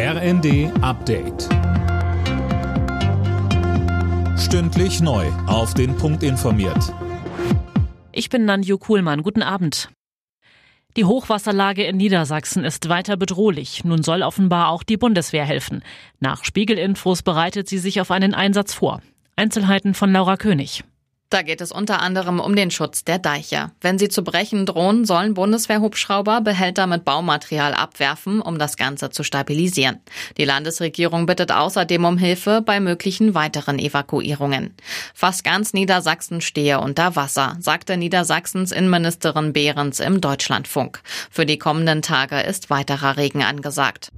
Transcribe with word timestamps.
RND 0.00 0.70
Update. 0.80 1.48
Stündlich 4.38 5.00
neu. 5.00 5.26
Auf 5.48 5.74
den 5.74 5.96
Punkt 5.96 6.22
informiert. 6.22 6.94
Ich 8.12 8.28
bin 8.28 8.44
Nanju 8.44 8.78
Kuhlmann. 8.78 9.24
Guten 9.24 9.42
Abend. 9.42 9.90
Die 10.96 11.04
Hochwasserlage 11.04 11.82
in 11.82 11.96
Niedersachsen 11.96 12.62
ist 12.62 12.88
weiter 12.88 13.16
bedrohlich. 13.16 13.82
Nun 13.82 14.04
soll 14.04 14.22
offenbar 14.22 14.68
auch 14.68 14.84
die 14.84 14.96
Bundeswehr 14.96 15.44
helfen. 15.44 15.82
Nach 16.20 16.44
Spiegelinfos 16.44 17.24
bereitet 17.24 17.68
sie 17.68 17.78
sich 17.78 18.00
auf 18.00 18.12
einen 18.12 18.34
Einsatz 18.34 18.74
vor. 18.74 19.02
Einzelheiten 19.34 19.94
von 19.94 20.12
Laura 20.12 20.36
König. 20.36 20.84
Da 21.30 21.42
geht 21.42 21.60
es 21.60 21.72
unter 21.72 22.00
anderem 22.00 22.40
um 22.40 22.56
den 22.56 22.70
Schutz 22.70 23.04
der 23.04 23.18
Deiche. 23.18 23.70
Wenn 23.82 23.98
sie 23.98 24.08
zu 24.08 24.24
brechen 24.24 24.64
drohen, 24.64 25.04
sollen 25.04 25.34
Bundeswehrhubschrauber 25.34 26.40
Behälter 26.40 26.86
mit 26.86 27.04
Baumaterial 27.04 27.74
abwerfen, 27.74 28.40
um 28.40 28.58
das 28.58 28.78
Ganze 28.78 29.10
zu 29.10 29.22
stabilisieren. 29.24 30.00
Die 30.38 30.46
Landesregierung 30.46 31.26
bittet 31.26 31.52
außerdem 31.52 32.04
um 32.06 32.16
Hilfe 32.16 32.62
bei 32.62 32.80
möglichen 32.80 33.34
weiteren 33.34 33.78
Evakuierungen. 33.78 34.74
Fast 35.12 35.44
ganz 35.44 35.74
Niedersachsen 35.74 36.40
stehe 36.40 36.80
unter 36.80 37.14
Wasser, 37.14 37.56
sagte 37.60 37.98
Niedersachsens 37.98 38.72
Innenministerin 38.72 39.52
Behrens 39.52 40.00
im 40.00 40.22
Deutschlandfunk. 40.22 41.02
Für 41.30 41.44
die 41.44 41.58
kommenden 41.58 42.00
Tage 42.00 42.40
ist 42.40 42.70
weiterer 42.70 43.18
Regen 43.18 43.42
angesagt. 43.42 44.10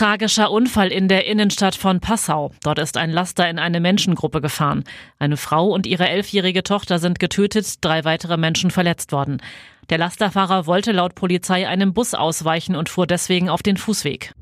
Tragischer 0.00 0.50
Unfall 0.50 0.90
in 0.90 1.08
der 1.08 1.26
Innenstadt 1.26 1.74
von 1.74 2.00
Passau. 2.00 2.52
Dort 2.62 2.78
ist 2.78 2.96
ein 2.96 3.10
Laster 3.10 3.50
in 3.50 3.58
eine 3.58 3.80
Menschengruppe 3.80 4.40
gefahren. 4.40 4.84
Eine 5.18 5.36
Frau 5.36 5.66
und 5.66 5.86
ihre 5.86 6.08
elfjährige 6.08 6.62
Tochter 6.62 6.98
sind 6.98 7.20
getötet, 7.20 7.84
drei 7.84 8.02
weitere 8.06 8.38
Menschen 8.38 8.70
verletzt 8.70 9.12
worden. 9.12 9.42
Der 9.90 9.98
Lasterfahrer 9.98 10.64
wollte 10.64 10.92
laut 10.92 11.14
Polizei 11.14 11.68
einem 11.68 11.92
Bus 11.92 12.14
ausweichen 12.14 12.76
und 12.76 12.88
fuhr 12.88 13.06
deswegen 13.06 13.50
auf 13.50 13.62
den 13.62 13.76
Fußweg. 13.76 14.32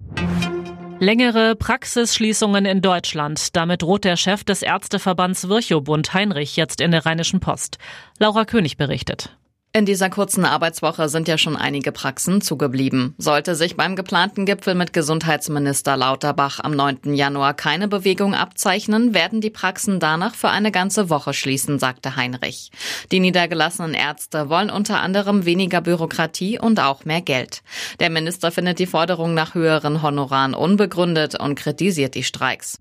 Längere 1.00 1.56
Praxisschließungen 1.56 2.64
in 2.64 2.80
Deutschland. 2.80 3.56
Damit 3.56 3.82
droht 3.82 4.04
der 4.04 4.16
Chef 4.16 4.44
des 4.44 4.62
Ärzteverbands 4.62 5.48
Virchow-Bund 5.48 6.14
Heinrich 6.14 6.54
jetzt 6.54 6.80
in 6.80 6.92
der 6.92 7.04
Rheinischen 7.04 7.40
Post. 7.40 7.78
Laura 8.20 8.44
König 8.44 8.76
berichtet. 8.76 9.36
In 9.74 9.84
dieser 9.84 10.08
kurzen 10.08 10.46
Arbeitswoche 10.46 11.10
sind 11.10 11.28
ja 11.28 11.36
schon 11.36 11.54
einige 11.54 11.92
Praxen 11.92 12.40
zugeblieben. 12.40 13.14
Sollte 13.18 13.54
sich 13.54 13.76
beim 13.76 13.96
geplanten 13.96 14.46
Gipfel 14.46 14.74
mit 14.74 14.94
Gesundheitsminister 14.94 15.94
Lauterbach 15.94 16.58
am 16.60 16.72
9. 16.72 17.14
Januar 17.14 17.52
keine 17.52 17.86
Bewegung 17.86 18.34
abzeichnen, 18.34 19.12
werden 19.12 19.42
die 19.42 19.50
Praxen 19.50 20.00
danach 20.00 20.34
für 20.34 20.48
eine 20.48 20.72
ganze 20.72 21.10
Woche 21.10 21.34
schließen, 21.34 21.78
sagte 21.78 22.16
Heinrich. 22.16 22.70
Die 23.12 23.20
niedergelassenen 23.20 23.92
Ärzte 23.92 24.48
wollen 24.48 24.70
unter 24.70 25.00
anderem 25.02 25.44
weniger 25.44 25.82
Bürokratie 25.82 26.58
und 26.58 26.80
auch 26.80 27.04
mehr 27.04 27.20
Geld. 27.20 27.62
Der 28.00 28.08
Minister 28.08 28.50
findet 28.50 28.78
die 28.78 28.86
Forderung 28.86 29.34
nach 29.34 29.54
höheren 29.54 30.00
Honoraren 30.00 30.54
unbegründet 30.54 31.38
und 31.38 31.56
kritisiert 31.56 32.14
die 32.14 32.24
Streiks. 32.24 32.78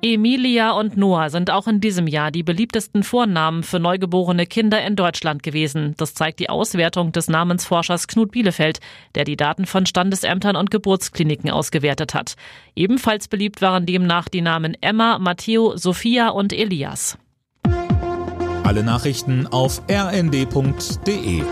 Emilia 0.00 0.72
und 0.72 0.96
Noah 0.96 1.28
sind 1.28 1.50
auch 1.50 1.66
in 1.66 1.80
diesem 1.80 2.06
Jahr 2.06 2.30
die 2.30 2.44
beliebtesten 2.44 3.02
Vornamen 3.02 3.64
für 3.64 3.80
neugeborene 3.80 4.46
Kinder 4.46 4.80
in 4.84 4.94
Deutschland 4.94 5.42
gewesen. 5.42 5.94
Das 5.96 6.14
zeigt 6.14 6.38
die 6.38 6.48
Auswertung 6.48 7.10
des 7.10 7.28
Namensforschers 7.28 8.06
Knut 8.06 8.30
Bielefeld, 8.30 8.78
der 9.16 9.24
die 9.24 9.36
Daten 9.36 9.66
von 9.66 9.86
Standesämtern 9.86 10.54
und 10.54 10.70
Geburtskliniken 10.70 11.50
ausgewertet 11.50 12.14
hat. 12.14 12.36
Ebenfalls 12.76 13.26
beliebt 13.26 13.60
waren 13.60 13.86
demnach 13.86 14.28
die 14.28 14.42
Namen 14.42 14.76
Emma, 14.80 15.18
Matteo, 15.18 15.76
Sophia 15.76 16.28
und 16.28 16.52
Elias. 16.52 17.18
Alle 18.62 18.84
Nachrichten 18.84 19.46
auf 19.48 19.82
rnd.de 19.90 21.42